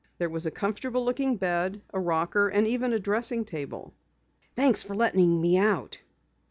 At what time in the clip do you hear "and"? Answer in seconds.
2.49-2.65